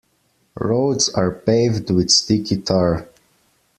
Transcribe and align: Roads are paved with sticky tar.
Roads 0.59 1.09
are 1.09 1.29
paved 1.29 1.91
with 1.91 2.09
sticky 2.09 2.57
tar. 2.63 3.07